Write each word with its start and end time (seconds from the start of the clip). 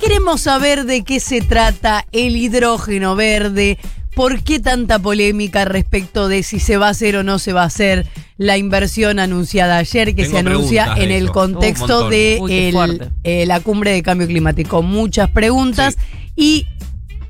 Queremos 0.00 0.40
saber 0.40 0.84
de 0.86 1.02
qué 1.02 1.20
se 1.20 1.40
trata 1.40 2.06
el 2.12 2.36
hidrógeno 2.36 3.16
verde, 3.16 3.78
por 4.14 4.42
qué 4.42 4.58
tanta 4.58 4.98
polémica 4.98 5.64
respecto 5.64 6.26
de 6.28 6.42
si 6.42 6.58
se 6.58 6.76
va 6.76 6.86
a 6.88 6.90
hacer 6.90 7.16
o 7.16 7.22
no 7.22 7.38
se 7.38 7.52
va 7.52 7.62
a 7.62 7.66
hacer 7.66 8.06
la 8.38 8.56
inversión 8.56 9.18
anunciada 9.18 9.76
ayer, 9.76 10.14
que 10.14 10.22
Tengo 10.24 10.30
se 10.38 10.38
anuncia 10.38 10.84
en 10.96 11.10
el 11.12 11.30
contexto 11.30 12.08
de 12.08 12.38
Uy, 12.40 12.52
el- 12.52 12.74
eh, 13.24 13.46
la 13.46 13.60
cumbre 13.60 13.92
de 13.92 14.02
cambio 14.02 14.26
climático. 14.26 14.82
Muchas 14.82 15.30
preguntas. 15.30 15.96
Y, 16.34 16.66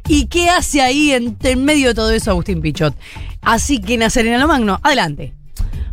¿Y 0.09 0.27
qué 0.27 0.49
hace 0.49 0.81
ahí 0.81 1.11
en, 1.13 1.37
en 1.43 1.65
medio 1.65 1.89
de 1.89 1.95
todo 1.95 2.11
eso 2.13 2.31
Agustín 2.31 2.61
Pichot? 2.61 2.95
Así 3.43 3.81
que 3.81 3.97
Nazarena 3.97 4.39
Lomagno, 4.39 4.79
adelante. 4.83 5.35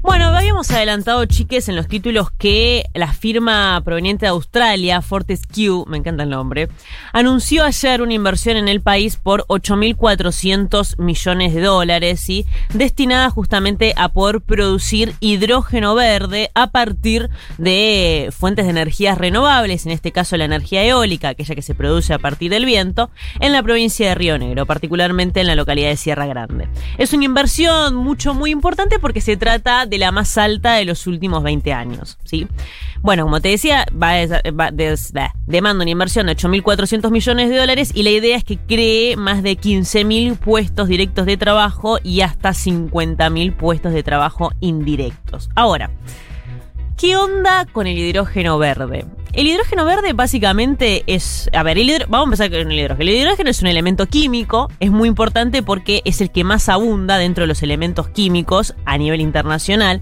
Bueno, 0.07 0.27
habíamos 0.27 0.71
adelantado, 0.71 1.25
chiques, 1.25 1.67
en 1.67 1.75
los 1.75 1.89
títulos 1.89 2.31
que 2.31 2.85
la 2.93 3.11
firma 3.11 3.81
proveniente 3.83 4.25
de 4.25 4.29
Australia, 4.29 5.01
Fortescue, 5.01 5.83
me 5.85 5.97
encanta 5.97 6.23
el 6.23 6.29
nombre, 6.29 6.69
anunció 7.11 7.65
ayer 7.65 8.01
una 8.01 8.13
inversión 8.13 8.55
en 8.55 8.69
el 8.69 8.79
país 8.79 9.17
por 9.17 9.45
8.400 9.47 10.97
millones 10.97 11.53
de 11.53 11.59
dólares, 11.59 12.21
¿sí? 12.21 12.45
destinada 12.73 13.29
justamente 13.29 13.93
a 13.97 14.13
poder 14.13 14.39
producir 14.39 15.13
hidrógeno 15.19 15.93
verde 15.93 16.51
a 16.55 16.67
partir 16.67 17.29
de 17.57 18.29
fuentes 18.31 18.63
de 18.63 18.71
energías 18.71 19.17
renovables, 19.17 19.85
en 19.85 19.91
este 19.91 20.13
caso 20.13 20.37
la 20.37 20.45
energía 20.45 20.85
eólica, 20.85 21.27
aquella 21.27 21.53
que 21.53 21.61
se 21.61 21.75
produce 21.75 22.13
a 22.13 22.19
partir 22.19 22.49
del 22.49 22.63
viento, 22.63 23.11
en 23.41 23.51
la 23.51 23.61
provincia 23.61 24.07
de 24.07 24.15
Río 24.15 24.37
Negro, 24.37 24.65
particularmente 24.65 25.41
en 25.41 25.47
la 25.47 25.55
localidad 25.55 25.89
de 25.89 25.97
Sierra 25.97 26.27
Grande. 26.27 26.69
Es 26.97 27.11
una 27.11 27.25
inversión 27.25 27.93
mucho, 27.93 28.33
muy 28.33 28.51
importante 28.51 28.99
porque 28.99 29.19
se 29.19 29.35
trata 29.35 29.85
de 29.85 29.96
la 29.97 30.11
más 30.11 30.37
alta 30.37 30.73
de 30.75 30.85
los 30.85 31.07
últimos 31.07 31.43
20 31.43 31.73
años, 31.73 32.17
¿sí? 32.23 32.47
Bueno, 33.01 33.23
como 33.23 33.39
te 33.41 33.49
decía, 33.49 33.85
va 33.91 34.11
a- 34.13 34.51
va- 34.51 34.71
des- 34.71 35.11
bah, 35.13 35.31
demanda 35.45 35.83
una 35.83 35.91
inversión 35.91 36.25
de 36.27 36.31
8.400 36.35 37.11
millones 37.11 37.49
de 37.49 37.57
dólares 37.57 37.91
y 37.93 38.03
la 38.03 38.09
idea 38.09 38.35
es 38.37 38.43
que 38.43 38.57
cree 38.57 39.15
más 39.15 39.43
de 39.43 39.55
15.000 39.55 40.35
puestos 40.35 40.87
directos 40.87 41.25
de 41.25 41.37
trabajo 41.37 41.99
y 42.03 42.21
hasta 42.21 42.53
50.000 42.53 43.53
puestos 43.55 43.93
de 43.93 44.03
trabajo 44.03 44.51
indirectos. 44.59 45.49
Ahora, 45.55 45.91
¿Qué 46.99 47.15
onda 47.15 47.65
con 47.71 47.85
el 47.85 47.95
hidrógeno 47.95 48.57
verde? 48.57 49.05
El 49.33 49.47
hidrógeno 49.47 49.85
verde 49.85 50.13
básicamente 50.13 51.03
es... 51.07 51.49
A 51.53 51.63
ver, 51.63 51.77
el 51.77 52.05
vamos 52.07 52.39
a 52.39 52.45
empezar 52.45 52.49
con 52.49 52.71
el 52.71 52.79
hidrógeno. 52.79 53.09
El 53.09 53.17
hidrógeno 53.17 53.49
es 53.49 53.61
un 53.61 53.67
elemento 53.67 54.07
químico, 54.07 54.71
es 54.79 54.91
muy 54.91 55.09
importante 55.09 55.61
porque 55.61 56.01
es 56.05 56.21
el 56.21 56.31
que 56.31 56.43
más 56.43 56.69
abunda 56.69 57.17
dentro 57.17 57.43
de 57.43 57.47
los 57.47 57.61
elementos 57.61 58.09
químicos 58.09 58.75
a 58.85 58.97
nivel 58.97 59.21
internacional. 59.21 60.01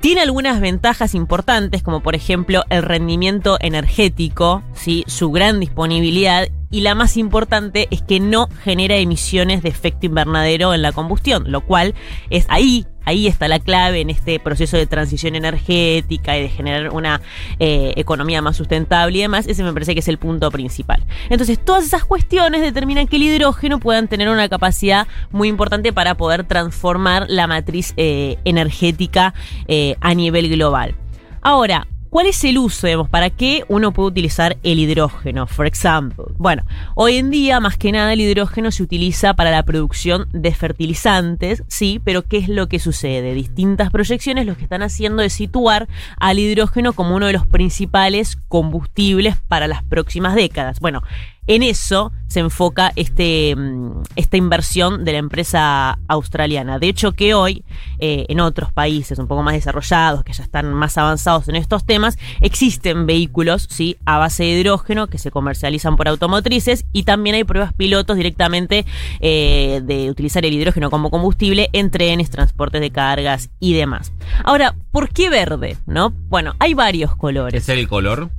Tiene 0.00 0.20
algunas 0.20 0.60
ventajas 0.60 1.16
importantes, 1.16 1.82
como 1.82 2.02
por 2.02 2.14
ejemplo 2.14 2.62
el 2.70 2.82
rendimiento 2.82 3.56
energético, 3.60 4.62
¿sí? 4.72 5.02
su 5.08 5.32
gran 5.32 5.58
disponibilidad 5.58 6.48
y 6.70 6.82
la 6.82 6.94
más 6.94 7.16
importante 7.16 7.88
es 7.90 8.02
que 8.02 8.20
no 8.20 8.48
genera 8.62 8.96
emisiones 8.96 9.62
de 9.62 9.70
efecto 9.70 10.06
invernadero 10.06 10.72
en 10.72 10.82
la 10.82 10.92
combustión, 10.92 11.50
lo 11.50 11.62
cual 11.62 11.94
es 12.30 12.46
ahí, 12.48 12.86
ahí 13.08 13.26
está 13.26 13.48
la 13.48 13.58
clave 13.58 14.00
en 14.00 14.10
este 14.10 14.38
proceso 14.38 14.76
de 14.76 14.86
transición 14.86 15.34
energética 15.34 16.36
y 16.36 16.42
de 16.42 16.48
generar 16.50 16.90
una 16.90 17.22
eh, 17.58 17.94
economía 17.96 18.42
más 18.42 18.56
sustentable 18.56 19.18
y 19.18 19.22
demás. 19.22 19.46
Ese 19.46 19.64
me 19.64 19.72
parece 19.72 19.94
que 19.94 20.00
es 20.00 20.08
el 20.08 20.18
punto 20.18 20.50
principal. 20.50 21.02
Entonces, 21.30 21.58
todas 21.64 21.84
esas 21.84 22.04
cuestiones 22.04 22.60
determinan 22.60 23.06
que 23.06 23.16
el 23.16 23.22
hidrógeno 23.22 23.80
puedan 23.80 24.08
tener 24.08 24.28
una 24.28 24.48
capacidad 24.48 25.06
muy 25.30 25.48
importante 25.48 25.92
para 25.92 26.16
poder 26.16 26.44
transformar 26.44 27.26
la 27.28 27.46
matriz 27.46 27.94
eh, 27.96 28.36
energética 28.44 29.32
eh, 29.68 29.96
a 30.00 30.14
nivel 30.14 30.50
global. 30.50 30.94
Ahora, 31.40 31.86
¿Cuál 32.10 32.26
es 32.26 32.42
el 32.44 32.56
uso, 32.56 32.86
digamos, 32.86 33.10
para 33.10 33.28
qué 33.28 33.64
uno 33.68 33.92
puede 33.92 34.08
utilizar 34.08 34.56
el 34.62 34.78
hidrógeno, 34.78 35.46
por 35.46 35.66
ejemplo? 35.66 36.32
Bueno, 36.38 36.64
hoy 36.94 37.16
en 37.16 37.30
día, 37.30 37.60
más 37.60 37.76
que 37.76 37.92
nada, 37.92 38.14
el 38.14 38.20
hidrógeno 38.20 38.70
se 38.70 38.82
utiliza 38.82 39.34
para 39.34 39.50
la 39.50 39.62
producción 39.64 40.26
de 40.32 40.54
fertilizantes, 40.54 41.62
sí, 41.68 42.00
pero 42.02 42.22
¿qué 42.22 42.38
es 42.38 42.48
lo 42.48 42.66
que 42.66 42.78
sucede? 42.78 43.34
Distintas 43.34 43.90
proyecciones 43.90 44.46
lo 44.46 44.56
que 44.56 44.62
están 44.62 44.82
haciendo 44.82 45.22
es 45.22 45.34
situar 45.34 45.86
al 46.18 46.38
hidrógeno 46.38 46.94
como 46.94 47.14
uno 47.14 47.26
de 47.26 47.34
los 47.34 47.46
principales 47.46 48.36
combustibles 48.48 49.36
para 49.46 49.68
las 49.68 49.82
próximas 49.82 50.34
décadas. 50.34 50.80
Bueno, 50.80 51.02
en 51.48 51.62
eso 51.62 52.12
se 52.28 52.40
enfoca 52.40 52.92
este, 52.94 53.56
mm, 53.56 54.02
esta 54.14 54.36
inversión 54.36 55.04
de 55.04 55.12
la 55.12 55.18
empresa 55.18 55.98
australiana. 56.06 56.78
De 56.78 56.88
hecho, 56.88 57.12
que 57.12 57.34
hoy 57.34 57.64
eh, 57.98 58.26
en 58.28 58.40
otros 58.40 58.70
países 58.72 59.18
un 59.18 59.26
poco 59.26 59.42
más 59.42 59.54
desarrollados, 59.54 60.22
que 60.24 60.34
ya 60.34 60.44
están 60.44 60.72
más 60.74 60.96
avanzados 60.98 61.48
en 61.48 61.56
estos 61.56 61.84
temas, 61.86 62.18
existen 62.40 63.06
vehículos 63.06 63.66
¿sí? 63.70 63.96
a 64.04 64.18
base 64.18 64.44
de 64.44 64.60
hidrógeno 64.60 65.06
que 65.06 65.18
se 65.18 65.30
comercializan 65.30 65.96
por 65.96 66.08
automotrices 66.08 66.84
y 66.92 67.04
también 67.04 67.34
hay 67.34 67.44
pruebas 67.44 67.72
pilotos 67.72 68.16
directamente 68.16 68.84
eh, 69.20 69.80
de 69.82 70.10
utilizar 70.10 70.44
el 70.44 70.52
hidrógeno 70.52 70.90
como 70.90 71.10
combustible 71.10 71.70
en 71.72 71.90
trenes, 71.90 72.30
transportes 72.30 72.82
de 72.82 72.90
cargas 72.90 73.50
y 73.58 73.72
demás. 73.72 74.12
Ahora, 74.44 74.74
¿por 74.90 75.08
qué 75.08 75.30
verde? 75.30 75.78
¿No? 75.86 76.10
Bueno, 76.28 76.52
hay 76.58 76.74
varios 76.74 77.16
colores. 77.16 77.62
¿Es 77.62 77.68
el 77.70 77.88
color? 77.88 78.30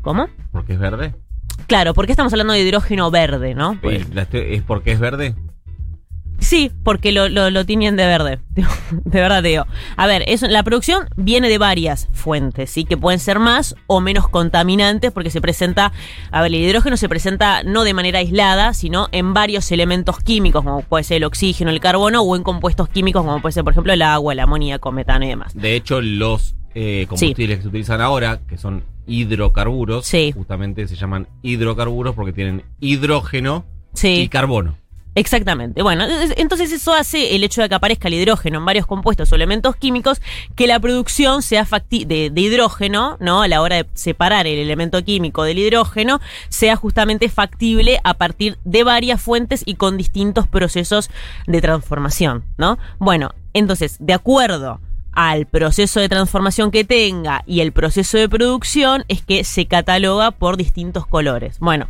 ¿Cómo? 0.00 0.28
Porque 0.52 0.72
es 0.72 0.78
verde. 0.78 1.14
Claro, 1.66 1.94
¿por 1.94 2.06
qué 2.06 2.12
estamos 2.12 2.32
hablando 2.32 2.52
de 2.52 2.60
hidrógeno 2.60 3.10
verde, 3.10 3.54
no? 3.54 3.78
Pues- 3.80 4.06
¿Es 4.32 4.62
porque 4.62 4.92
es 4.92 5.00
verde? 5.00 5.34
Sí, 6.38 6.70
porque 6.84 7.12
lo, 7.12 7.28
lo, 7.28 7.50
lo 7.50 7.64
tiñen 7.64 7.96
de 7.96 8.04
verde. 8.04 8.38
De 9.04 9.20
verdad 9.20 9.42
te 9.42 9.48
digo. 9.48 9.66
A 9.96 10.06
ver, 10.06 10.22
eso, 10.26 10.46
la 10.46 10.62
producción 10.62 11.08
viene 11.16 11.48
de 11.48 11.58
varias 11.58 12.08
fuentes, 12.12 12.70
¿sí? 12.70 12.84
Que 12.84 12.96
pueden 12.96 13.18
ser 13.18 13.38
más 13.38 13.74
o 13.86 14.00
menos 14.00 14.28
contaminantes 14.28 15.12
porque 15.12 15.30
se 15.30 15.40
presenta... 15.40 15.92
A 16.30 16.42
ver, 16.42 16.54
el 16.54 16.60
hidrógeno 16.60 16.96
se 16.96 17.08
presenta 17.08 17.62
no 17.62 17.84
de 17.84 17.94
manera 17.94 18.18
aislada, 18.18 18.74
sino 18.74 19.08
en 19.12 19.34
varios 19.34 19.72
elementos 19.72 20.18
químicos, 20.18 20.62
como 20.62 20.82
puede 20.82 21.04
ser 21.04 21.18
el 21.18 21.24
oxígeno, 21.24 21.70
el 21.70 21.80
carbono, 21.80 22.22
o 22.22 22.36
en 22.36 22.42
compuestos 22.42 22.88
químicos, 22.90 23.24
como 23.24 23.40
puede 23.40 23.52
ser, 23.52 23.64
por 23.64 23.72
ejemplo, 23.72 23.92
el 23.92 24.02
agua, 24.02 24.32
el 24.32 24.40
amoníaco, 24.40 24.92
metano 24.92 25.24
y 25.24 25.28
demás. 25.28 25.54
De 25.54 25.74
hecho, 25.74 26.00
los 26.00 26.54
eh, 26.74 27.06
combustibles 27.08 27.56
que 27.56 27.62
se 27.62 27.68
utilizan 27.68 28.00
ahora, 28.00 28.40
que 28.46 28.58
son 28.58 28.84
hidrocarburos, 29.06 30.06
Sí. 30.06 30.32
justamente 30.32 30.86
se 30.88 30.96
llaman 30.96 31.28
hidrocarburos 31.42 32.14
porque 32.14 32.32
tienen 32.32 32.62
hidrógeno 32.80 33.64
y 33.94 33.98
Sí. 33.98 34.28
carbono. 34.28 34.76
Exactamente. 35.14 35.80
Bueno, 35.82 36.04
es- 36.04 36.34
entonces 36.36 36.70
eso 36.72 36.92
hace 36.92 37.34
el 37.34 37.42
hecho 37.42 37.62
de 37.62 37.70
que 37.70 37.74
aparezca 37.74 38.08
el 38.08 38.14
hidrógeno 38.14 38.58
en 38.58 38.66
varios 38.66 38.84
compuestos 38.84 39.32
o 39.32 39.34
elementos 39.34 39.74
químicos, 39.74 40.20
que 40.54 40.66
la 40.66 40.78
producción 40.78 41.40
sea 41.40 41.64
facti 41.64 42.04
de, 42.04 42.28
de 42.28 42.40
hidrógeno, 42.42 43.16
¿no? 43.18 43.40
A 43.40 43.48
la 43.48 43.62
hora 43.62 43.76
de 43.76 43.86
separar 43.94 44.46
el 44.46 44.58
elemento 44.58 45.02
químico 45.02 45.44
del 45.44 45.58
hidrógeno, 45.58 46.20
sea 46.50 46.76
justamente 46.76 47.30
factible 47.30 47.98
a 48.04 48.12
partir 48.12 48.58
de 48.64 48.84
varias 48.84 49.22
fuentes 49.22 49.62
y 49.64 49.76
con 49.76 49.96
distintos 49.96 50.46
procesos 50.48 51.08
de 51.46 51.62
transformación, 51.62 52.44
¿no? 52.58 52.76
Bueno, 52.98 53.30
entonces, 53.54 53.96
de 53.98 54.12
acuerdo 54.12 54.80
al 55.16 55.46
proceso 55.46 55.98
de 55.98 56.10
transformación 56.10 56.70
que 56.70 56.84
tenga 56.84 57.42
y 57.46 57.60
el 57.60 57.72
proceso 57.72 58.18
de 58.18 58.28
producción 58.28 59.04
es 59.08 59.22
que 59.22 59.44
se 59.44 59.64
cataloga 59.66 60.30
por 60.30 60.58
distintos 60.58 61.06
colores. 61.06 61.58
Bueno, 61.58 61.88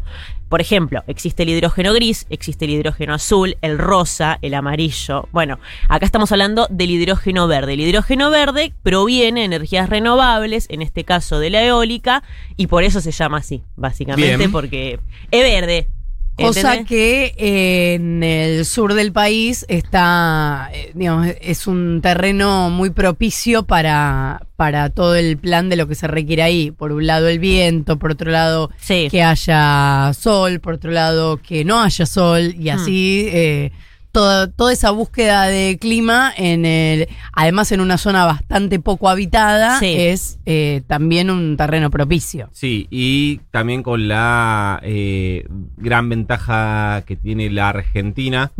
por 0.48 0.60
ejemplo, 0.60 1.02
existe 1.08 1.42
el 1.42 1.48
hidrógeno 1.48 1.92
gris, 1.92 2.26
existe 2.30 2.66
el 2.66 2.70
hidrógeno 2.70 3.14
azul, 3.14 3.56
el 3.62 3.78
rosa, 3.78 4.38
el 4.42 4.54
amarillo. 4.54 5.28
Bueno, 5.32 5.58
acá 5.88 6.06
estamos 6.06 6.30
hablando 6.30 6.68
del 6.70 6.92
hidrógeno 6.92 7.48
verde. 7.48 7.72
El 7.74 7.80
hidrógeno 7.80 8.30
verde 8.30 8.72
proviene 8.84 9.40
de 9.40 9.46
energías 9.46 9.90
renovables, 9.90 10.66
en 10.70 10.82
este 10.82 11.02
caso 11.02 11.40
de 11.40 11.50
la 11.50 11.64
eólica, 11.64 12.22
y 12.56 12.68
por 12.68 12.84
eso 12.84 13.00
se 13.00 13.10
llama 13.10 13.38
así, 13.38 13.64
básicamente, 13.74 14.36
Bien. 14.36 14.52
porque 14.52 15.00
es 15.32 15.42
verde. 15.42 15.88
Cosa 16.36 16.74
¿entendés? 16.74 16.86
que 16.86 17.34
eh, 17.38 17.94
en 17.94 18.22
el 18.22 18.66
sur 18.66 18.92
del 18.92 19.10
país 19.12 19.64
está, 19.68 20.68
eh, 20.72 20.90
digamos, 20.94 21.28
es 21.40 21.66
un 21.66 22.00
terreno 22.02 22.68
muy 22.68 22.90
propicio 22.90 23.62
para, 23.64 24.42
para 24.56 24.90
todo 24.90 25.14
el 25.14 25.38
plan 25.38 25.70
de 25.70 25.76
lo 25.76 25.88
que 25.88 25.94
se 25.94 26.06
requiere 26.06 26.42
ahí. 26.42 26.70
Por 26.72 26.92
un 26.92 27.06
lado 27.06 27.28
el 27.28 27.38
viento, 27.38 27.98
por 27.98 28.10
otro 28.12 28.30
lado 28.30 28.70
Sí. 28.78 29.08
que 29.10 29.22
haya 29.22 30.12
sol, 30.12 30.60
por 30.60 30.74
otro 30.74 30.90
lado 30.90 31.38
que 31.38 31.64
no 31.64 31.80
haya 31.80 32.04
sol 32.04 32.54
y 32.58 32.68
así 32.68 33.28
eh, 33.32 33.72
toda, 34.16 34.50
toda 34.50 34.72
esa 34.72 34.92
búsqueda 34.92 35.44
de 35.44 35.76
clima 35.78 36.32
en 36.34 36.64
el, 36.64 37.06
además 37.34 37.70
en 37.72 37.80
una 37.82 37.98
zona 37.98 38.24
bastante 38.24 38.80
poco 38.80 39.10
habitada 39.10 39.78
Sí. 39.78 39.94
es 39.94 40.38
eh, 40.46 40.80
también 40.86 41.28
un 41.30 41.58
terreno 41.58 41.90
propicio. 41.90 42.48
Sí, 42.52 42.86
y 42.90 43.40
también 43.50 43.82
con 43.82 44.08
la 44.08 44.80
eh, 44.82 45.46
gran 45.76 46.08
ventaja 46.08 47.02
que 47.06 47.16
tiene 47.16 47.50
la 47.50 47.68
Argentina 47.68 48.52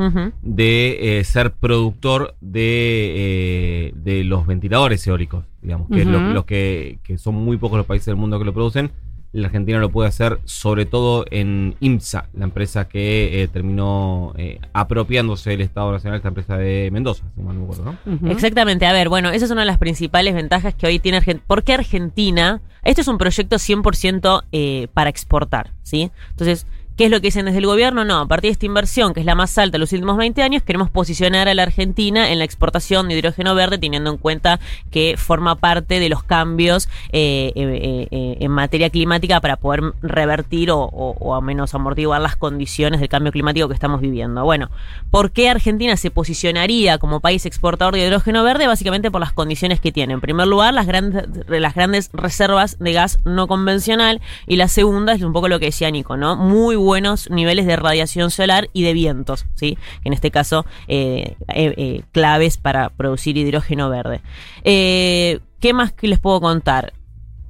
de 0.43 1.19
eh, 1.21 1.25
ser 1.25 1.53
productor 1.53 2.35
de, 2.43 3.13
eh, 3.17 3.93
de 3.97 4.25
los 4.25 4.47
ventiladores 4.47 5.07
eólicos, 5.07 5.47
digamos, 5.63 5.89
que 5.91 6.03
es 6.03 6.07
lo, 6.07 6.21
lo 6.21 6.45
que, 6.45 6.99
que 7.03 7.17
son 7.17 7.35
muy 7.37 7.57
pocos 7.57 7.79
los 7.79 7.87
países 7.87 8.07
del 8.07 8.17
mundo 8.17 8.39
que 8.39 8.45
lo 8.45 8.53
producen. 8.53 8.91
El 9.37 9.45
argentino 9.45 9.79
lo 9.79 9.91
puede 9.91 10.09
hacer 10.09 10.41
sobre 10.45 10.87
todo 10.87 11.27
en 11.31 11.77
IMSA, 11.81 12.29
la 12.35 12.45
empresa 12.45 12.89
que 12.89 13.43
eh, 13.43 13.49
terminó 13.49 14.33
eh, 14.37 14.61
apropiándose 14.73 15.51
del 15.51 15.61
Estado 15.61 15.93
Nacional, 15.93 16.17
esta 16.17 16.29
empresa 16.29 16.57
de 16.57 16.89
Mendoza, 16.91 17.25
si 17.35 17.43
mal 17.43 17.55
no 17.55 17.67
me 17.67 17.73
acuerdo, 17.73 17.99
¿no? 18.05 18.31
Exactamente, 18.31 18.87
a 18.87 18.93
ver, 18.93 19.09
bueno, 19.09 19.31
esa 19.31 19.45
es 19.45 19.51
una 19.51 19.61
de 19.61 19.67
las 19.67 19.79
principales 19.79 20.35
ventajas 20.35 20.75
que 20.75 20.87
hoy 20.87 20.99
tiene 20.99 21.19
Argentina. 21.19 21.45
¿Por 21.47 21.65
qué 21.65 21.75
Argentina? 21.75 22.61
Este 22.83 23.03
es 23.03 23.09
un 23.09 23.19
proyecto 23.19 23.57
100% 23.57 24.45
eh, 24.53 24.89
para 24.95 25.11
exportar, 25.11 25.73
¿sí? 25.83 26.11
Entonces, 26.31 26.67
¿qué 26.97 27.07
es 27.07 27.11
lo 27.11 27.21
que 27.21 27.29
dicen 27.29 27.47
desde 27.47 27.59
el 27.59 27.67
gobierno? 27.67 28.05
No, 28.05 28.21
a 28.21 28.27
partir 28.27 28.49
de 28.49 28.53
esta 28.53 28.67
inversión, 28.67 29.15
que 29.15 29.21
es 29.21 29.27
la 29.27 29.35
más 29.35 29.57
alta 29.59 29.73
de 29.75 29.79
los 29.79 29.93
últimos 29.93 30.17
20 30.17 30.43
años, 30.43 30.63
queremos 30.63 30.91
posicionar 30.91 31.49
a 31.49 31.55
la 31.55 31.63
Argentina 31.63 32.31
en 32.31 32.39
la 32.39 32.45
exportación 32.45 33.09
de 33.09 33.19
hidrógeno 33.19 33.55
verde, 33.55 33.79
teniendo 33.79 34.11
en 34.11 34.17
cuenta 34.17 34.61
que 34.91 35.17
forma 35.19 35.57
parte 35.57 36.01
de 36.01 36.09
los 36.09 36.23
cambios 36.23 36.89
eh, 37.13 37.53
eh, 37.55 38.09
eh, 38.11 38.37
en 38.41 38.51
materia 38.51 38.91
climática 38.91 39.41
para 39.41 39.57
poder 39.57 39.93
revertir 40.03 40.71
o, 40.71 40.79
o, 40.79 41.17
o 41.19 41.35
al 41.35 41.43
menos 41.43 41.75
amortiguar 41.75 42.21
las 42.21 42.37
condiciones 42.37 43.01
del 43.01 43.09
cambio 43.09 43.33
climático 43.33 43.69
que 43.69 43.75
estamos 43.75 44.01
viviendo. 44.01 44.45
Bueno, 44.45 44.71
¿por 45.11 45.31
qué 45.33 45.51
Argentina 45.51 45.97
se 45.97 46.11
posicionaría 46.11 46.99
como 46.99 47.21
país 47.21 47.47
exportador 47.47 47.95
de 47.95 48.07
hidrógeno 48.07 48.43
verde? 48.43 48.67
Básicamente 48.67 49.11
por 49.11 49.21
las 49.21 49.33
condiciones 49.33 49.81
que 49.81 49.93
tiene. 49.93 50.15
En 50.15 50.21
primer 50.21 50.47
lugar, 50.47 50.73
las 50.73 50.87
grandes, 50.87 51.27
las 51.49 51.75
grandes 51.75 52.11
reservas 52.13 52.79
de 52.79 52.93
gas 52.93 53.19
no 53.25 53.47
convencional 53.47 54.21
y 54.47 54.57
la 54.57 54.69
segunda 54.69 55.13
es 55.13 55.23
un 55.23 55.33
poco 55.33 55.49
lo 55.49 55.59
que 55.59 55.67
decía 55.67 55.91
Nico, 55.91 56.17
¿no? 56.17 56.37
Muy 56.37 56.77
buenos 56.87 57.29
niveles 57.31 57.67
de 57.67 57.75
radiación 57.75 58.31
solar 58.31 58.71
y 58.73 58.85
de 58.85 58.93
vientos, 58.93 59.45
¿sí? 59.55 59.77
En 60.05 60.13
este 60.13 60.31
caso, 60.31 60.65
eh, 60.87 61.37
eh, 61.49 61.75
eh, 61.77 62.03
claves 62.13 62.59
para 62.59 62.91
producir 62.91 63.37
hidrógeno 63.37 63.91
verde. 63.91 64.23
¿Qué 64.63 65.73
más 65.75 65.93
que 65.93 66.07
les 66.07 66.21
puedo 66.21 66.41
contar? 66.41 66.93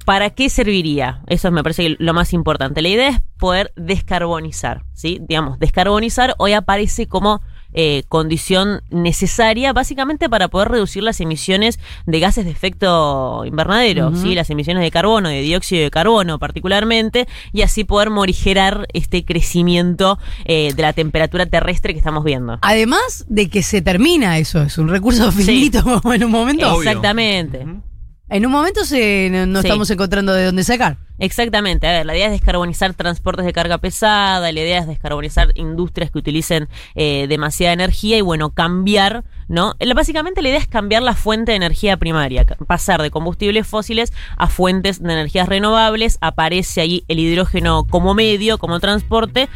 ¿Para 0.05 0.31
qué 0.31 0.49
serviría? 0.49 1.21
Eso 1.27 1.51
me 1.51 1.61
parece 1.61 1.97
lo 1.99 2.13
más 2.13 2.33
importante. 2.33 2.81
La 2.81 2.87
idea 2.87 3.09
es 3.09 3.21
poder 3.37 3.73
descarbonizar, 3.75 4.83
¿sí? 4.93 5.19
Digamos, 5.21 5.59
descarbonizar 5.59 6.33
hoy 6.39 6.53
aparece 6.53 7.07
como 7.07 7.41
eh, 7.73 8.03
condición 8.07 8.81
necesaria 8.89 9.73
básicamente 9.73 10.29
para 10.29 10.47
poder 10.47 10.69
reducir 10.69 11.03
las 11.03 11.19
emisiones 11.21 11.79
de 12.05 12.19
gases 12.19 12.45
de 12.45 12.51
efecto 12.51 13.43
invernadero. 13.45 14.15
¿sí? 14.15 14.35
Las 14.35 14.49
emisiones 14.49 14.83
de 14.83 14.91
carbono, 14.91 15.29
de 15.29 15.41
dióxido 15.41 15.83
de 15.83 15.91
carbono 15.91 16.39
particularmente, 16.39 17.27
y 17.51 17.61
así 17.61 17.83
poder 17.83 18.09
morigerar 18.09 18.87
este 18.93 19.25
crecimiento 19.25 20.19
eh, 20.45 20.73
de 20.75 20.81
la 20.81 20.93
temperatura 20.93 21.45
terrestre 21.45 21.93
que 21.93 21.99
estamos 21.99 22.23
viendo. 22.23 22.59
Además 22.61 23.25
de 23.27 23.49
que 23.49 23.63
se 23.63 23.81
termina 23.81 24.37
eso, 24.37 24.61
es 24.61 24.77
un 24.77 24.89
recurso 24.89 25.31
finito 25.31 26.01
en 26.13 26.23
un 26.23 26.31
momento. 26.31 26.73
Obvio. 26.73 26.89
Exactamente. 26.89 27.65
En 28.29 28.45
un 28.45 28.51
momento 28.51 28.83
se, 28.83 29.29
no, 29.31 29.45
no 29.45 29.61
Sí. 29.61 29.67
estamos 29.67 29.89
encontrando 29.89 30.33
de 30.33 30.45
dónde 30.45 30.63
sacar. 30.63 30.97
Exactamente, 31.19 31.87
a 31.87 31.91
ver, 31.93 32.05
la 32.05 32.15
idea 32.15 32.25
es 32.27 32.31
descarbonizar 32.33 32.93
transportes 32.93 33.45
de 33.45 33.53
carga 33.53 33.77
pesada, 33.79 34.51
la 34.51 34.59
idea 34.59 34.79
es 34.79 34.87
descarbonizar 34.87 35.51
industrias 35.55 36.11
que 36.11 36.19
utilicen 36.19 36.67
eh, 36.95 37.25
demasiada 37.27 37.73
energía 37.73 38.17
y 38.17 38.21
bueno, 38.21 38.51
cambiar, 38.51 39.23
¿no? 39.47 39.73
Básicamente 39.95 40.41
la 40.41 40.49
idea 40.49 40.59
es 40.59 40.67
cambiar 40.67 41.01
la 41.03 41.15
fuente 41.15 41.53
de 41.53 41.55
energía 41.55 41.97
primaria, 41.97 42.45
pasar 42.67 43.01
de 43.01 43.09
combustibles 43.09 43.65
fósiles 43.65 44.13
a 44.37 44.47
fuentes 44.47 45.01
de 45.01 45.11
energías 45.11 45.47
renovables, 45.49 46.17
aparece 46.21 46.81
ahí 46.81 47.03
el 47.07 47.19
hidrógeno 47.19 47.85
como 47.89 48.13
medio, 48.13 48.57
como 48.59 48.79
transporte. 48.79 49.49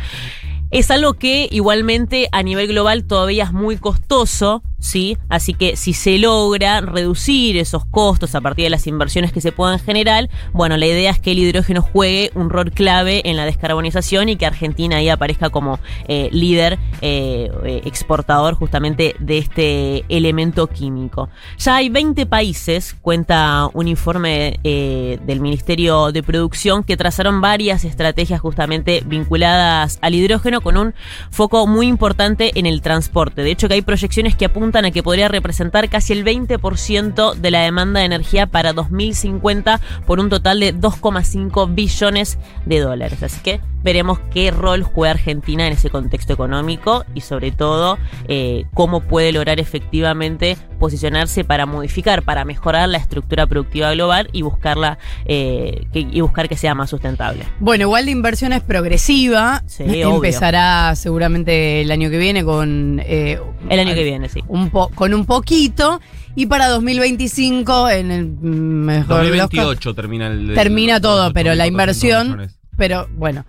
Es 0.72 0.90
algo 0.90 1.16
que 1.16 1.50
igualmente 1.52 2.30
a 2.32 2.42
nivel 2.44 2.70
global 2.70 3.04
todavía 3.04 3.44
es 3.44 3.52
muy 3.52 3.76
costoso, 3.76 4.64
¿sí? 4.82 5.18
Así 5.30 5.54
que 5.54 5.78
si 5.78 5.94
se 5.94 6.18
logra 6.18 6.82
reducir 6.82 7.56
esos 7.56 7.86
costos 7.86 8.36
a 8.36 8.42
partir 8.42 8.66
de 8.66 8.72
las 8.72 8.88
inversiones 8.88 9.32
que 9.32 9.40
se 9.40 9.54
puedan 9.54 9.80
generar, 9.80 10.30
bueno, 10.52 10.76
la 10.76 10.88
idea 10.88 11.12
es 11.12 11.20
que 11.20 11.32
el 11.32 11.40
hidrógeno 11.40 11.82
juegue 11.82 12.32
un 12.36 12.50
rol 12.50 12.72
clave 12.72 13.22
en 13.24 13.38
la 13.38 13.46
descarbonización 13.46 14.28
y 14.28 14.36
que 14.36 14.46
Argentina 14.46 14.98
ahí 14.98 15.08
aparezca 15.08 15.50
como 15.50 15.80
eh, 16.08 16.30
líder 16.32 16.80
eh, 17.02 17.50
eh, 17.64 17.82
exportador 17.86 18.56
justamente 18.56 19.16
de 19.20 19.38
este 19.38 20.04
elemento 20.10 20.68
químico. 20.68 21.30
Ya 21.60 21.76
hay 21.76 21.90
20 21.90 22.26
países, 22.26 22.96
cuenta 23.02 23.70
un 23.74 23.88
informe 23.88 24.60
del 24.64 25.40
Ministerio 25.42 26.12
de 26.12 26.24
Producción, 26.24 26.84
que 26.84 26.98
trazaron 26.98 27.40
varias 27.40 27.86
estrategias 27.86 28.42
justamente 28.42 29.04
vinculadas 29.06 30.00
al 30.02 30.16
hidrógeno 30.16 30.62
con 30.62 30.78
un 30.78 30.96
foco 31.30 31.68
muy 31.68 31.88
importante 31.88 32.52
en 32.56 32.66
el 32.66 32.82
transporte. 32.82 33.44
De 33.44 33.52
hecho, 33.52 33.68
que 33.68 33.76
hay 33.76 33.82
proyecciones 33.84 34.36
que 34.36 34.46
apuntan 34.46 34.71
a 34.78 34.92
que 34.92 35.04
podría 35.04 35.28
representar 35.28 35.90
casi 35.90 36.14
el 36.14 36.26
20% 36.26 37.36
de 37.36 37.52
la 37.52 37.62
demanda 37.62 38.00
de 38.00 38.06
energía 38.06 38.48
para 38.48 38.74
2050 38.74 39.80
por 40.06 40.20
un 40.20 40.30
total 40.30 40.60
de 40.60 40.74
2,5 40.74 41.74
billones 41.74 42.38
de 42.66 42.80
dólares. 42.80 43.22
Así 43.24 43.42
que 43.42 43.62
veremos 43.84 44.20
qué 44.32 44.52
rol 44.52 44.84
juega 44.84 45.12
Argentina 45.12 45.68
en 45.68 45.74
ese 45.74 45.90
contexto 45.90 46.34
económico 46.34 47.06
y 47.14 47.22
sobre 47.22 47.52
todo 47.52 47.98
eh, 48.28 48.66
cómo 48.74 49.02
puede 49.02 49.32
lograr 49.32 49.60
efectivamente 49.60 50.58
posicionarse 50.82 51.46
para 51.46 51.66
modificar, 51.66 52.24
para 52.24 52.44
mejorar 52.44 52.90
la 52.90 52.98
estructura 52.98 53.48
productiva 53.48 53.92
global 53.94 54.28
y 54.34 54.42
buscarla 54.42 54.98
eh, 55.26 55.86
que, 55.94 56.00
y 56.00 56.20
buscar 56.20 56.50
que 56.50 56.58
sea 56.58 56.76
más 56.76 56.90
sustentable. 56.90 57.46
Bueno, 57.60 57.84
igual 57.84 58.06
la 58.06 58.12
inversión 58.12 58.52
es 58.52 58.62
progresiva. 58.62 59.64
Sí, 59.68 59.84
obvio. 59.84 60.16
Empezará 60.16 60.94
seguramente 60.96 61.82
el 61.82 61.92
año 61.92 62.10
que 62.10 62.18
viene 62.18 62.44
con. 62.44 63.00
eh, 63.06 63.40
El 63.70 63.80
año 63.80 63.94
que 63.94 64.04
viene, 64.04 64.28
sí. 64.28 64.42
un 64.48 64.70
po- 64.72 64.90
con 64.90 65.14
un 65.14 65.26
poquito. 65.26 66.02
Y 66.36 66.48
para 66.48 66.68
2025, 66.70 67.90
en 67.90 68.12
el 68.12 68.26
mejor 68.28 69.24
los 69.26 69.30
casos- 69.30 69.52
2028 69.52 69.94
termina 69.94 70.28
el... 70.28 70.54
Termina 70.56 71.00
todo, 71.00 71.32
pero 71.34 71.54
la 71.56 71.66
8.400 71.68 71.72
inversión-. 71.72 72.48
Pero 72.78 73.08
bueno. 73.16 73.46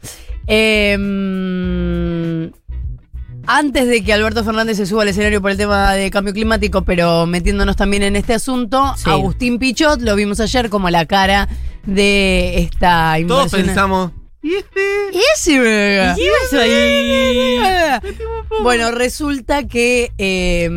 Eh, 0.48 2.50
antes 3.46 3.88
de 3.88 4.02
que 4.04 4.12
Alberto 4.12 4.44
Fernández 4.44 4.76
se 4.76 4.86
suba 4.86 5.02
al 5.02 5.08
escenario 5.08 5.40
por 5.40 5.50
el 5.50 5.56
tema 5.56 5.92
de 5.92 6.10
cambio 6.10 6.32
climático, 6.32 6.82
pero 6.82 7.26
metiéndonos 7.26 7.76
también 7.76 8.02
en 8.02 8.16
este 8.16 8.34
asunto, 8.34 8.94
Sí. 8.96 9.10
Agustín 9.10 9.58
Pichot 9.58 10.00
lo 10.00 10.16
vimos 10.16 10.40
ayer 10.40 10.70
como 10.70 10.90
la 10.90 11.06
cara 11.06 11.48
de 11.86 12.58
esta 12.58 13.16
Todos 13.26 13.50
pensamos... 13.50 14.12
¿Y 14.44 14.54
este? 14.54 14.80
¿Y 15.12 15.20
ese, 15.36 16.14
pasó 16.50 16.60
ahí? 16.60 17.58
Bueno, 18.60 18.90
resulta 18.90 19.68
que 19.68 20.10
eh, 20.18 20.68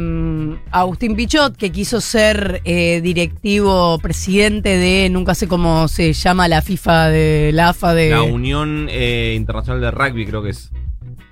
Agustín 0.70 1.16
Pichot, 1.16 1.58
que 1.58 1.72
quiso 1.72 2.00
ser 2.00 2.62
eh, 2.64 3.02
directivo 3.02 3.98
presidente 4.00 4.78
de, 4.78 5.10
nunca 5.10 5.34
sé 5.34 5.48
cómo 5.48 5.88
se 5.88 6.14
llama 6.14 6.48
la 6.48 6.62
FIFA 6.62 7.10
de 7.10 7.52
la 7.54 7.70
AFA 7.70 7.96
de 7.96 8.12
La 8.12 8.22
Unión 8.22 8.88
eh, 8.90 9.34
Internacional 9.36 9.82
de 9.82 9.90
Rugby 9.90 10.28
creo 10.28 10.44
que 10.44 10.52
es. 10.52 10.72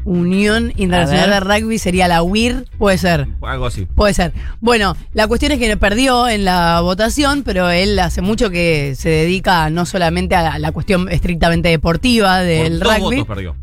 Unión 0.05 0.73
Internacional 0.75 1.29
de. 1.29 1.39
Rugby, 1.39 1.77
sería 1.79 2.07
la 2.07 2.23
UIR, 2.23 2.65
puede 2.77 2.97
ser. 2.97 3.27
Algo 3.41 3.65
así. 3.67 3.85
Puede 3.85 4.13
ser. 4.13 4.33
Bueno, 4.59 4.95
la 5.13 5.27
cuestión 5.27 5.51
es 5.53 5.59
que 5.59 5.77
perdió 5.77 6.27
en 6.27 6.45
la 6.45 6.81
votación, 6.81 7.43
pero 7.43 7.69
él 7.69 7.97
hace 7.99 8.21
mucho 8.21 8.49
que 8.49 8.95
se 8.97 9.09
dedica 9.09 9.69
no 9.69 9.85
solamente 9.85 10.35
a 10.35 10.59
la 10.59 10.71
cuestión 10.71 11.09
estrictamente 11.09 11.69
deportiva 11.69 12.39
del 12.39 12.79
por 12.79 12.87
dos 12.87 12.97
rugby. 12.99 13.15
votos 13.17 13.27
perdió. 13.27 13.55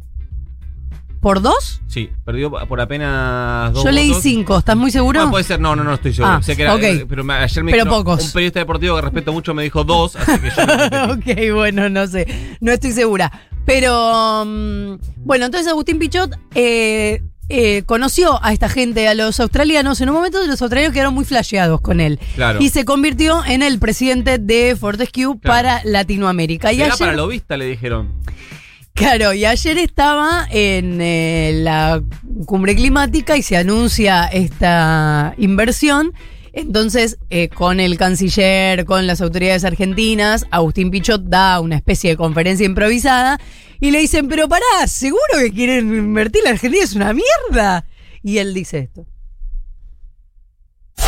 ¿Por 1.21 1.43
dos? 1.43 1.83
Sí, 1.87 2.09
perdió 2.25 2.51
por 2.51 2.81
apenas 2.81 3.75
dos 3.75 3.85
Yo 3.85 3.91
leí 3.91 4.09
votos. 4.09 4.23
cinco, 4.23 4.59
¿estás 4.59 4.75
muy 4.75 4.91
seguro? 4.91 5.21
Ah, 5.21 5.31
puede 5.31 5.45
ser, 5.45 5.61
no, 5.61 5.77
no, 5.77 5.85
no 5.85 5.93
estoy 5.93 6.15
seguro. 6.15 6.37
Ah, 6.37 6.43
sé 6.43 6.57
que 6.57 6.63
era, 6.63 6.75
ok. 6.75 6.83
eh, 6.83 7.07
pero 7.07 7.23
me- 7.25 7.35
ayer 7.35 7.63
me 7.63 7.73
Pero 7.73 7.85
dijeron- 7.85 8.05
pocos. 8.05 8.25
un 8.25 8.33
periodista 8.33 8.61
deportivo 8.61 8.97
que 8.97 9.03
respeto 9.03 9.31
mucho 9.35 9.53
me 9.53 9.63
dijo 9.63 9.85
dos, 9.85 10.17
así 10.17 10.39
que 10.41 10.49
yo 10.49 10.67
no 11.07 11.13
ok, 11.13 11.55
bueno, 11.55 11.91
no 11.91 12.07
sé. 12.07 12.27
No 12.61 12.73
estoy 12.73 12.93
segura. 12.93 13.31
Pero, 13.71 14.45
mm, 14.47 14.99
bueno, 15.19 15.45
entonces 15.45 15.69
Agustín 15.69 16.01
Pichot 16.01 16.37
eh, 16.57 17.23
eh, 17.49 17.85
conoció 17.87 18.43
a 18.45 18.53
esta 18.53 18.69
gente, 18.69 19.07
a 19.07 19.15
los 19.15 19.39
australianos. 19.39 20.01
En 20.01 20.09
un 20.09 20.17
momento 20.17 20.45
los 20.45 20.61
australianos 20.61 20.93
quedaron 20.93 21.15
muy 21.15 21.25
flasheados 21.25 21.81
con 21.81 22.01
él. 22.01 22.19
Claro. 22.35 22.61
Y 22.61 22.71
se 22.71 22.85
convirtió 22.85 23.45
en 23.47 23.63
el 23.63 23.79
presidente 23.79 24.39
de 24.39 24.75
Fortescue 24.75 25.39
para 25.41 25.83
Latinoamérica. 25.85 26.73
Y 26.73 26.83
Era 26.83 26.95
ayer, 26.95 26.99
para 26.99 27.13
lobista, 27.17 27.57
le 27.57 27.67
dijeron. 27.67 28.13
Claro, 28.93 29.33
y 29.35 29.45
ayer 29.45 29.79
estaba 29.79 30.49
en 30.51 31.01
eh, 31.01 31.53
la 31.63 32.03
cumbre 32.47 32.75
climática 32.75 33.37
y 33.37 33.43
se 33.43 33.57
anuncia 33.57 34.25
esta 34.25 35.33
inversión. 35.39 36.13
Entonces, 36.53 37.19
eh, 37.31 37.49
con 37.49 37.81
el 37.81 37.97
canciller, 37.97 38.85
con 38.85 39.07
las 39.07 39.21
autoridades 39.21 39.65
argentinas, 39.65 40.47
Agustín 40.51 40.91
Pichot 40.91 41.23
da 41.25 41.61
una 41.61 41.77
especie 41.77 42.11
de 42.11 42.17
conferencia 42.17 42.67
improvisada 42.67 43.39
y 43.81 43.91
le 43.91 44.01
dicen, 44.01 44.29
pero 44.29 44.49
pará, 44.49 44.87
¿seguro 44.87 45.23
que 45.39 45.53
quieren 45.53 45.95
invertir 45.95 46.43
la 46.45 46.51
Argentina? 46.51 46.85
Es 46.85 46.95
una 46.95 47.13
mierda. 47.13 47.87
Y 48.23 48.39
él 48.39 48.53
dice 48.53 48.79
esto. 48.79 49.07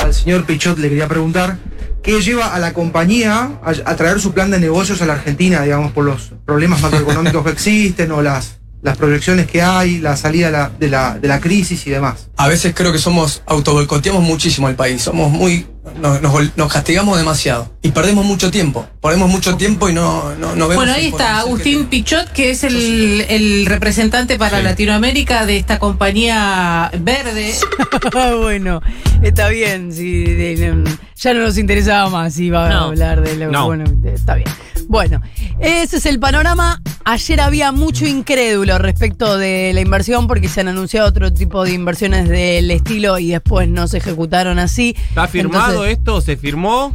Al 0.02 0.14
señor 0.14 0.46
Pichot 0.46 0.78
le 0.78 0.88
quería 0.88 1.06
preguntar 1.06 1.58
qué 2.02 2.20
lleva 2.20 2.54
a 2.54 2.58
la 2.58 2.72
compañía 2.72 3.60
a, 3.62 3.70
a 3.70 3.96
traer 3.96 4.20
su 4.20 4.32
plan 4.32 4.50
de 4.50 4.58
negocios 4.58 5.02
a 5.02 5.06
la 5.06 5.14
Argentina, 5.14 5.62
digamos, 5.62 5.92
por 5.92 6.04
los 6.04 6.32
problemas 6.46 6.80
macroeconómicos 6.80 7.44
que 7.44 7.50
existen 7.50 8.10
o 8.12 8.22
las 8.22 8.61
las 8.82 8.96
proyecciones 8.96 9.46
que 9.46 9.62
hay, 9.62 9.98
la 9.98 10.16
salida 10.16 10.46
de 10.46 10.52
la, 10.52 10.68
de 10.78 10.88
la, 10.88 11.18
de 11.18 11.28
la 11.28 11.40
crisis 11.40 11.86
y 11.86 11.90
demás. 11.90 12.28
A 12.36 12.48
veces 12.48 12.74
creo 12.74 12.92
que 12.92 12.98
somos, 12.98 13.42
autoboicoteamos 13.46 14.22
muchísimo 14.22 14.66
al 14.66 14.74
país, 14.74 15.02
somos 15.02 15.30
muy, 15.30 15.66
nos, 16.00 16.20
nos 16.20 16.32
gol- 16.32 16.52
nos 16.56 16.72
castigamos 16.72 17.16
demasiado 17.16 17.70
y 17.80 17.90
perdemos 17.92 18.24
mucho 18.24 18.50
tiempo, 18.50 18.84
perdemos 19.00 19.28
mucho 19.30 19.56
tiempo 19.56 19.88
y 19.88 19.92
no, 19.92 20.34
no, 20.34 20.56
no 20.56 20.66
vemos... 20.68 20.76
Bueno, 20.84 20.92
ahí 20.92 21.06
el 21.06 21.12
está 21.12 21.24
que 21.26 21.30
Agustín. 21.40 21.86
Pichot, 21.86 22.32
que 22.32 22.50
es 22.50 22.64
el, 22.64 23.24
el 23.28 23.66
representante 23.66 24.36
para 24.36 24.58
Sí. 24.58 24.64
Latinoamérica 24.64 25.46
de 25.46 25.58
esta 25.58 25.78
compañía 25.78 26.90
verde. 27.00 27.54
bueno, 28.42 28.80
está 29.22 29.48
bien. 29.48 29.92
Si, 29.92 30.24
de- 30.24 30.56
de- 30.56 30.84
ya 31.16 31.34
no 31.34 31.40
nos 31.40 31.56
interesaba 31.56 32.10
más 32.10 32.34
si 32.34 32.46
iba 32.46 32.66
a 32.66 32.68
No. 32.70 32.78
hablar 32.86 33.20
de 33.22 33.36
lo 33.36 33.50
No. 33.52 33.66
bueno, 33.66 33.84
está 34.04 34.34
bien. 34.34 34.48
Bueno, 34.88 35.22
ese 35.62 35.96
es 35.98 36.06
el 36.06 36.18
panorama. 36.18 36.82
Ayer 37.04 37.40
había 37.40 37.72
mucho 37.72 38.04
incrédulo 38.06 38.78
respecto 38.78 39.38
de 39.38 39.72
la 39.72 39.80
inversión 39.80 40.26
porque 40.26 40.48
se 40.48 40.60
han 40.60 40.68
anunciado 40.68 41.08
otro 41.08 41.32
tipo 41.32 41.64
de 41.64 41.72
inversiones 41.72 42.28
del 42.28 42.70
estilo 42.70 43.18
y 43.18 43.28
después 43.28 43.68
no 43.68 43.86
se 43.88 43.98
ejecutaron 43.98 44.58
así. 44.58 44.96
¿Está 45.08 45.28
firmado 45.28 45.84
Entonces, 45.84 45.98
esto? 45.98 46.20
¿Se 46.20 46.36
firmó? 46.36 46.94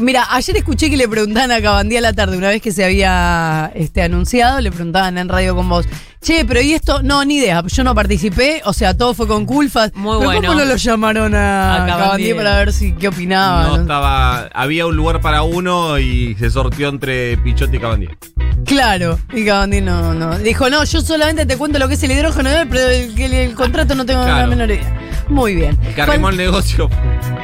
Mira, 0.00 0.26
ayer 0.30 0.56
escuché 0.56 0.90
que 0.90 0.96
le 0.96 1.08
preguntaban 1.08 1.50
a 1.50 1.62
Cabandí 1.62 1.96
a 1.96 2.00
la 2.00 2.12
tarde, 2.12 2.36
una 2.36 2.48
vez 2.48 2.60
que 2.60 2.72
se 2.72 2.84
había 2.84 3.72
este, 3.74 4.02
anunciado, 4.02 4.60
le 4.60 4.70
preguntaban 4.70 5.18
en 5.18 5.28
radio 5.28 5.56
con 5.56 5.68
vos, 5.68 5.86
che, 6.20 6.44
pero 6.44 6.60
¿y 6.60 6.74
esto? 6.74 7.02
No, 7.02 7.24
ni 7.24 7.36
idea, 7.36 7.62
yo 7.66 7.84
no 7.84 7.94
participé, 7.94 8.60
o 8.64 8.72
sea, 8.72 8.96
todo 8.96 9.14
fue 9.14 9.26
con 9.26 9.46
Culfas. 9.46 9.92
Muy 9.94 10.18
pero 10.18 10.30
bueno. 10.30 10.48
¿Cómo 10.48 10.60
no 10.60 10.64
lo 10.66 10.76
llamaron 10.76 11.34
a, 11.34 11.74
A 11.74 11.86
Cabandí. 11.86 12.02
Cabandí 12.02 12.34
para 12.34 12.56
ver 12.58 12.72
si 12.72 12.92
qué 12.92 13.08
opinaba? 13.08 13.68
No 13.68 13.76
estaba. 13.82 14.48
Había 14.54 14.86
un 14.86 14.96
lugar 14.96 15.20
para 15.20 15.42
uno 15.42 15.98
y 15.98 16.34
se 16.38 16.50
sortió 16.50 16.88
entre 16.88 17.36
Pichotti 17.38 17.76
y 17.76 17.80
Cabandier. 17.80 18.18
Claro, 18.64 19.18
y 19.32 19.44
Cabandí 19.46 19.80
no, 19.80 20.12
no. 20.14 20.38
Dijo, 20.38 20.68
no, 20.68 20.84
yo 20.84 21.00
solamente 21.00 21.46
te 21.46 21.56
cuento 21.56 21.78
lo 21.78 21.88
que 21.88 21.94
es 21.94 22.02
el 22.02 22.10
hidrógeno, 22.12 22.50
pero 22.70 22.86
el, 22.88 23.18
el- 23.18 23.32
el 23.34 23.54
contrato 23.54 23.94
no 23.94 24.04
tengo 24.04 24.24
la 24.26 24.46
menor 24.46 24.70
idea. 24.70 24.94
Muy 25.28 25.54
bien. 25.54 25.78
El 25.86 25.94
que 25.94 26.02
arrimó 26.02 26.28
el 26.30 26.36
negocio. 26.36 26.90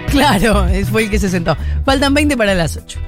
Claro, 0.09 0.66
es- 0.66 0.88
fue 0.90 1.04
el 1.04 1.11
que 1.11 1.19
se 1.19 1.28
sentó. 1.28 1.57
Faltan 1.85 2.12
20 2.14 2.37
para 2.37 2.54
las 2.54 2.76
8. 2.76 2.99